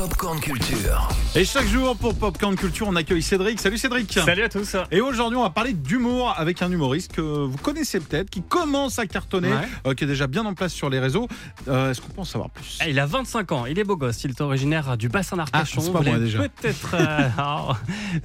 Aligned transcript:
Popcorn 0.00 0.40
Culture. 0.40 1.08
Et 1.34 1.44
chaque 1.44 1.66
jour 1.66 1.94
pour 1.94 2.14
Popcorn 2.14 2.56
Culture, 2.56 2.88
on 2.88 2.96
accueille 2.96 3.20
Cédric. 3.20 3.60
Salut 3.60 3.76
Cédric. 3.76 4.10
Salut 4.14 4.44
à 4.44 4.48
tous. 4.48 4.74
Et 4.90 5.02
aujourd'hui, 5.02 5.36
on 5.36 5.42
va 5.42 5.50
parler 5.50 5.74
d'humour 5.74 6.32
avec 6.38 6.62
un 6.62 6.72
humoriste 6.72 7.12
que 7.12 7.20
vous 7.20 7.58
connaissez 7.58 8.00
peut-être, 8.00 8.30
qui 8.30 8.40
commence 8.40 8.98
à 8.98 9.06
cartonner, 9.06 9.50
Ouais. 9.50 9.68
euh, 9.86 9.92
qui 9.94 10.04
est 10.04 10.06
déjà 10.06 10.26
bien 10.26 10.46
en 10.46 10.54
place 10.54 10.72
sur 10.72 10.88
les 10.88 10.98
réseaux. 11.00 11.28
Euh, 11.68 11.90
Est-ce 11.90 12.00
qu'on 12.00 12.08
peut 12.08 12.20
en 12.22 12.24
savoir 12.24 12.48
plus? 12.48 12.78
Ah, 12.80 12.88
Il 12.88 12.98
a 12.98 13.04
25 13.04 13.52
ans, 13.52 13.66
il 13.66 13.78
est 13.78 13.84
beau 13.84 13.98
gosse, 13.98 14.24
il 14.24 14.30
est 14.30 14.40
originaire 14.40 14.96
du 14.96 15.10
bassin 15.10 15.36
d'Arcachon. 15.36 15.80
Ah, 15.80 15.84
c'est 15.84 15.92
pas 15.92 15.98
Vous 15.98 16.04
moi, 16.04 16.12
l'avez 16.14 16.24
déjà. 16.24 16.38
Peut-être 16.48 16.94
euh, 16.94 17.72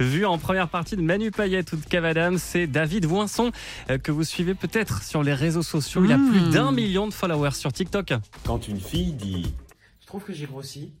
vu 0.02 0.24
en 0.24 0.38
première 0.38 0.68
partie 0.68 0.96
de 0.96 1.02
Manu 1.02 1.30
Payette 1.30 1.74
ou 1.74 1.76
de 1.76 1.84
Cavadam, 1.84 2.38
c'est 2.38 2.66
David 2.66 3.04
Voinson 3.04 3.52
euh, 3.90 3.98
que 3.98 4.12
vous 4.12 4.24
suivez 4.24 4.54
peut-être 4.54 5.02
sur 5.02 5.22
les 5.22 5.34
réseaux 5.34 5.62
sociaux. 5.62 6.02
Il 6.06 6.12
a 6.12 6.16
Mmh. 6.16 6.30
plus 6.30 6.50
d'un 6.52 6.72
million 6.72 7.06
de 7.06 7.12
followers 7.12 7.50
sur 7.52 7.70
TikTok. 7.70 8.14
Quand 8.46 8.66
une 8.66 8.80
fille 8.80 9.12
dit 9.12 9.52
Je 10.00 10.06
trouve 10.06 10.22
que 10.24 10.32
j'ai 10.32 10.46
grossi. 10.46 10.92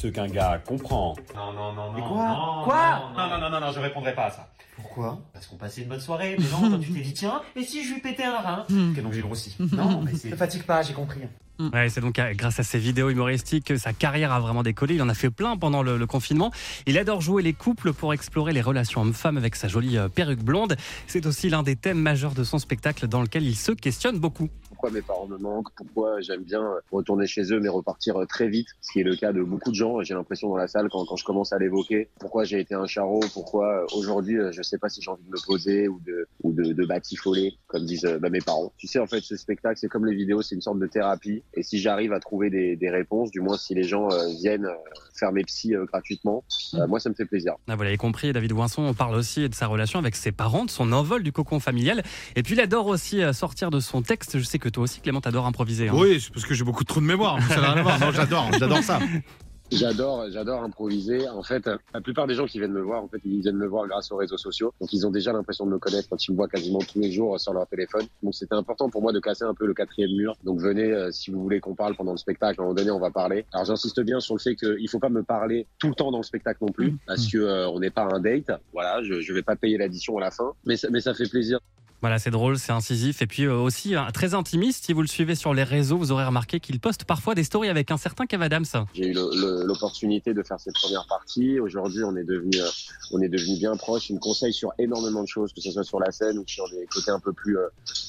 Ce 0.00 0.06
qu'un 0.08 0.28
gars 0.28 0.60
comprend. 0.66 1.14
Non, 1.36 1.52
non, 1.52 1.72
non, 1.74 1.92
Mais 1.92 2.00
non. 2.00 2.08
quoi 2.08 2.28
non, 2.28 2.64
Quoi 2.64 3.12
non, 3.16 3.28
non, 3.28 3.38
non, 3.38 3.50
non, 3.50 3.60
non, 3.60 3.72
je 3.72 3.80
répondrai 3.80 4.14
pas 4.14 4.26
à 4.26 4.30
ça. 4.30 4.48
Pourquoi 4.76 5.20
Parce 5.34 5.46
qu'on 5.46 5.56
passait 5.56 5.82
une 5.82 5.88
bonne 5.88 6.00
soirée, 6.00 6.36
mais 6.38 6.46
non, 6.50 6.70
toi 6.70 6.78
tu 6.80 6.90
t'es 6.90 7.00
dit, 7.00 7.12
tiens, 7.12 7.42
et 7.54 7.62
si 7.62 7.84
je 7.86 7.94
lui 7.94 8.00
pétais 8.00 8.24
un 8.24 8.38
rein 8.38 8.64
Ok, 8.70 9.02
donc 9.02 9.12
j'ai 9.12 9.20
grossi. 9.20 9.56
Non, 9.72 10.00
mais 10.02 10.14
c'est. 10.14 10.30
Ne 10.30 10.36
fatigue 10.36 10.62
pas, 10.62 10.82
j'ai 10.82 10.94
compris. 10.94 11.20
Ouais, 11.74 11.90
c'est 11.90 12.00
donc 12.00 12.18
euh, 12.18 12.32
grâce 12.34 12.58
à 12.58 12.62
ses 12.62 12.78
vidéos 12.78 13.10
humoristiques 13.10 13.66
que 13.66 13.76
sa 13.76 13.92
carrière 13.92 14.32
a 14.32 14.40
vraiment 14.40 14.62
décollé. 14.62 14.94
Il 14.94 15.02
en 15.02 15.10
a 15.10 15.14
fait 15.14 15.28
plein 15.28 15.58
pendant 15.58 15.82
le, 15.82 15.98
le 15.98 16.06
confinement. 16.06 16.50
Il 16.86 16.96
adore 16.96 17.20
jouer 17.20 17.42
les 17.42 17.52
couples 17.52 17.92
pour 17.92 18.14
explorer 18.14 18.54
les 18.54 18.62
relations 18.62 19.02
hommes-femmes 19.02 19.36
avec 19.36 19.54
sa 19.56 19.68
jolie 19.68 19.98
euh, 19.98 20.08
perruque 20.08 20.42
blonde. 20.42 20.76
C'est 21.06 21.26
aussi 21.26 21.50
l'un 21.50 21.62
des 21.62 21.76
thèmes 21.76 21.98
majeurs 22.00 22.32
de 22.32 22.44
son 22.44 22.58
spectacle 22.58 23.06
dans 23.08 23.20
lequel 23.20 23.42
il 23.42 23.56
se 23.56 23.72
questionne 23.72 24.18
beaucoup. 24.18 24.48
Pourquoi 24.80 24.98
mes 24.98 25.02
parents 25.02 25.26
me 25.26 25.36
manquent, 25.36 25.68
pourquoi 25.76 26.22
j'aime 26.22 26.42
bien 26.42 26.66
retourner 26.90 27.26
chez 27.26 27.52
eux 27.52 27.60
mais 27.60 27.68
repartir 27.68 28.16
très 28.26 28.48
vite, 28.48 28.68
ce 28.80 28.92
qui 28.92 29.00
est 29.00 29.04
le 29.04 29.14
cas 29.14 29.30
de 29.30 29.42
beaucoup 29.42 29.68
de 29.68 29.74
gens. 29.74 30.02
J'ai 30.02 30.14
l'impression 30.14 30.48
dans 30.48 30.56
la 30.56 30.68
salle 30.68 30.88
quand, 30.90 31.04
je 31.16 31.24
commence 31.24 31.52
à 31.52 31.58
l'évoquer, 31.58 32.08
pourquoi 32.18 32.44
j'ai 32.44 32.60
été 32.60 32.74
un 32.74 32.86
charreau, 32.86 33.20
pourquoi 33.34 33.82
euh, 33.82 33.86
aujourd'hui 33.94 34.38
euh, 34.38 34.52
je 34.52 34.62
sais 34.62 34.78
pas 34.78 34.88
si 34.88 35.02
j'ai 35.02 35.10
envie 35.10 35.22
de 35.24 35.30
me 35.30 35.46
poser 35.46 35.86
ou 35.86 36.00
de 36.00 36.26
de, 36.60 36.72
de 36.72 36.86
batifoler 36.86 37.54
comme 37.66 37.84
disent 37.84 38.04
euh, 38.04 38.18
bah, 38.18 38.30
mes 38.30 38.40
parents. 38.40 38.72
Tu 38.76 38.86
sais 38.86 38.98
en 38.98 39.06
fait 39.06 39.20
ce 39.20 39.36
spectacle 39.36 39.78
c'est 39.78 39.88
comme 39.88 40.06
les 40.06 40.14
vidéos, 40.14 40.42
c'est 40.42 40.54
une 40.54 40.60
sorte 40.60 40.78
de 40.78 40.86
thérapie 40.86 41.42
et 41.54 41.62
si 41.62 41.78
j'arrive 41.78 42.12
à 42.12 42.20
trouver 42.20 42.50
des, 42.50 42.76
des 42.76 42.90
réponses, 42.90 43.30
du 43.30 43.40
moins 43.40 43.56
si 43.56 43.74
les 43.74 43.84
gens 43.84 44.10
euh, 44.10 44.26
viennent 44.40 44.66
euh, 44.66 44.74
faire 45.18 45.32
mes 45.32 45.42
psys 45.44 45.74
euh, 45.74 45.84
gratuitement, 45.86 46.44
euh, 46.74 46.86
moi 46.86 47.00
ça 47.00 47.08
me 47.10 47.14
fait 47.14 47.24
plaisir. 47.26 47.54
Ah, 47.68 47.76
vous 47.76 47.82
l'avez 47.82 47.96
compris, 47.96 48.32
David 48.32 48.52
Voinson 48.52 48.82
on 48.82 48.94
parle 48.94 49.14
aussi 49.14 49.48
de 49.48 49.54
sa 49.54 49.66
relation 49.66 49.98
avec 49.98 50.16
ses 50.16 50.32
parents, 50.32 50.64
de 50.64 50.70
son 50.70 50.92
envol 50.92 51.22
du 51.22 51.32
cocon 51.32 51.60
familial. 51.60 52.02
Et 52.36 52.42
puis 52.42 52.54
il 52.54 52.60
adore 52.60 52.86
aussi 52.86 53.20
sortir 53.32 53.70
de 53.70 53.80
son 53.80 54.02
texte. 54.02 54.38
Je 54.38 54.44
sais 54.44 54.58
que 54.58 54.68
toi 54.68 54.84
aussi, 54.84 55.00
Clément, 55.00 55.20
t'adores 55.20 55.46
improviser. 55.46 55.88
hein. 55.88 55.94
Oui, 55.94 56.20
c'est 56.20 56.32
parce 56.32 56.44
que 56.46 56.54
j'ai 56.54 56.64
beaucoup 56.64 56.82
de 56.84 56.88
trous 56.88 57.00
de 57.00 57.06
mémoire. 57.06 57.38
Ça 57.48 57.60
n'a 57.60 57.72
rien 57.72 57.80
à 57.80 57.82
voir. 57.82 58.00
Non, 58.00 58.10
j'adore, 58.12 58.50
j'adore 58.58 58.82
ça. 58.82 58.98
J'adore, 59.72 60.26
j'adore 60.30 60.62
improviser. 60.62 61.28
En 61.28 61.42
fait, 61.42 61.68
la 61.94 62.00
plupart 62.00 62.26
des 62.26 62.34
gens 62.34 62.46
qui 62.46 62.58
viennent 62.58 62.72
me 62.72 62.80
voir, 62.80 63.02
en 63.04 63.08
fait, 63.08 63.20
ils 63.24 63.40
viennent 63.40 63.56
me 63.56 63.66
voir 63.66 63.86
grâce 63.86 64.10
aux 64.10 64.16
réseaux 64.16 64.36
sociaux. 64.36 64.72
Donc, 64.80 64.92
ils 64.92 65.06
ont 65.06 65.10
déjà 65.10 65.32
l'impression 65.32 65.64
de 65.64 65.70
me 65.70 65.78
connaître 65.78 66.08
quand 66.08 66.26
ils 66.26 66.32
me 66.32 66.36
voient 66.36 66.48
quasiment 66.48 66.80
tous 66.80 66.98
les 66.98 67.12
jours 67.12 67.38
sur 67.38 67.52
leur 67.52 67.66
téléphone. 67.68 68.06
Donc, 68.22 68.34
c'était 68.34 68.54
important 68.54 68.90
pour 68.90 69.00
moi 69.00 69.12
de 69.12 69.20
casser 69.20 69.44
un 69.44 69.54
peu 69.54 69.66
le 69.66 69.74
quatrième 69.74 70.10
mur. 70.16 70.36
Donc, 70.44 70.60
venez, 70.60 70.92
euh, 70.92 71.10
si 71.12 71.30
vous 71.30 71.40
voulez 71.40 71.60
qu'on 71.60 71.74
parle 71.74 71.94
pendant 71.94 72.12
le 72.12 72.18
spectacle, 72.18 72.60
à 72.60 72.62
un 72.62 72.66
moment 72.66 72.74
donné, 72.74 72.90
on 72.90 72.98
va 72.98 73.10
parler. 73.10 73.44
Alors, 73.52 73.64
j'insiste 73.64 74.00
bien 74.00 74.18
sur 74.20 74.34
le 74.34 74.40
fait 74.40 74.56
qu'il 74.56 74.88
faut 74.88 74.98
pas 74.98 75.08
me 75.08 75.22
parler 75.22 75.66
tout 75.78 75.88
le 75.88 75.94
temps 75.94 76.10
dans 76.10 76.18
le 76.18 76.24
spectacle 76.24 76.58
non 76.62 76.72
plus, 76.72 76.96
parce 77.06 77.26
que 77.30 77.38
euh, 77.38 77.68
on 77.68 77.78
n'est 77.78 77.90
pas 77.90 78.08
un 78.12 78.20
date. 78.20 78.50
Voilà, 78.72 79.02
je, 79.04 79.20
je 79.20 79.32
vais 79.32 79.42
pas 79.42 79.56
payer 79.56 79.78
l'addition 79.78 80.16
à 80.18 80.20
la 80.20 80.30
fin, 80.30 80.52
mais 80.64 80.76
ça, 80.76 80.88
mais 80.90 81.00
ça 81.00 81.14
fait 81.14 81.28
plaisir. 81.28 81.60
Voilà, 82.00 82.18
c'est 82.18 82.30
drôle, 82.30 82.58
c'est 82.58 82.72
incisif. 82.72 83.20
Et 83.20 83.26
puis 83.26 83.44
euh, 83.44 83.54
aussi 83.54 83.94
euh, 83.94 84.10
très 84.12 84.34
intimiste. 84.34 84.86
Si 84.86 84.92
vous 84.92 85.02
le 85.02 85.08
suivez 85.08 85.34
sur 85.34 85.52
les 85.52 85.64
réseaux, 85.64 85.98
vous 85.98 86.12
aurez 86.12 86.24
remarqué 86.24 86.58
qu'il 86.58 86.80
poste 86.80 87.04
parfois 87.04 87.34
des 87.34 87.44
stories 87.44 87.68
avec 87.68 87.90
un 87.90 87.98
certain 87.98 88.26
Kev 88.26 88.42
Adams. 88.42 88.64
J'ai 88.94 89.08
eu 89.08 89.12
l'opportunité 89.12 90.32
de 90.32 90.42
faire 90.42 90.58
cette 90.58 90.74
première 90.74 91.06
partie. 91.06 91.60
Aujourd'hui, 91.60 92.02
on 92.04 92.16
est 92.16 92.24
devenu, 92.24 92.58
euh, 92.58 92.68
on 93.12 93.20
est 93.20 93.28
devenu 93.28 93.58
bien 93.58 93.76
proches. 93.76 94.08
Il 94.08 94.14
me 94.14 94.20
conseille 94.20 94.52
sur 94.52 94.72
énormément 94.78 95.22
de 95.22 95.28
choses, 95.28 95.52
que 95.52 95.60
ce 95.60 95.70
soit 95.70 95.84
sur 95.84 96.00
la 96.00 96.10
scène 96.10 96.38
ou 96.38 96.44
sur 96.46 96.68
des 96.70 96.86
côtés 96.86 97.10
un 97.10 97.20
peu 97.20 97.32
plus 97.32 97.58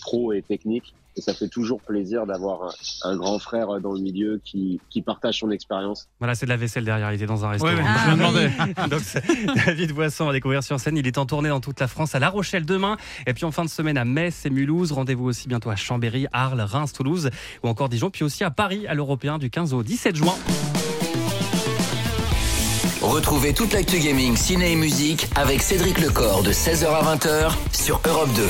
pro 0.02 0.32
et 0.32 0.42
techniques. 0.42 0.94
Et 1.18 1.22
ça 1.22 1.34
fait 1.34 1.48
toujours 1.50 1.82
plaisir 1.82 2.26
d'avoir 2.26 2.64
un, 2.64 3.10
un 3.12 3.18
grand 3.18 3.40
frère 3.40 3.70
euh, 3.70 3.80
dans 3.80 3.94
le 3.94 4.00
milieu 4.00 4.42
qui, 4.44 4.80
qui 4.90 5.02
partage 5.02 5.40
son 5.40 5.52
expérience. 5.52 6.08
Voilà, 6.20 6.36
c'est 6.36 6.46
de 6.46 6.52
la 6.52 6.58
vaisselle 6.58 6.86
derrière. 6.86 7.12
Il 7.12 7.16
était 7.16 7.26
dans 7.26 7.46
un 7.46 7.50
restaurant. 7.50 7.74
Ouais, 7.74 7.80
ouais, 7.82 7.90
je 8.06 8.12
me 8.12 8.16
demandais. 8.16 8.52
Donc, 8.90 9.02
c'est 9.04 9.24
David 9.66 9.92
Boisson 9.92 10.30
à 10.30 10.34
découvrir 10.34 10.64
sur 10.64 10.80
scène. 10.80 10.98
Il 10.98 11.06
est 11.08 11.18
en 11.18 11.26
tournée 11.26 11.50
dans 11.50 11.60
toute 11.60 11.80
la 11.80 11.88
France, 11.88 12.16
à 12.16 12.20
La 12.20 12.30
Rochelle 12.30 12.66
demain. 12.66 12.98
Et 13.28 13.34
puis 13.34 13.46
en 13.46 13.52
fin 13.52 13.66
de 13.66 13.70
semaine 13.70 13.98
à 13.98 14.06
Metz 14.06 14.46
et 14.46 14.50
Mulhouse. 14.50 14.92
Rendez-vous 14.92 15.26
aussi 15.26 15.48
bientôt 15.48 15.70
à 15.70 15.76
Chambéry, 15.76 16.28
Arles, 16.32 16.62
Reims, 16.62 16.94
Toulouse 16.94 17.30
ou 17.64 17.68
encore 17.68 17.90
Dijon. 17.90 18.10
Puis 18.10 18.24
aussi 18.24 18.44
à 18.44 18.52
Paris, 18.52 18.88
à 18.88 18.94
l'Européen 18.94 19.38
du 19.38 19.50
15 19.50 19.74
au 19.74 19.84
17 19.84 20.16
juin. 20.16 20.36
Retrouvez 23.02 23.54
toute 23.54 23.74
l'actu 23.74 24.00
gaming, 24.00 24.36
ciné 24.38 24.74
et 24.74 24.76
musique 24.76 25.28
avec 25.36 25.62
Cédric 25.62 26.00
Lecor 26.00 26.44
de 26.44 26.52
16h 26.52 26.86
à 26.86 27.16
20h 27.16 27.52
sur 27.74 28.00
Europe 28.06 28.30
2. 28.36 28.44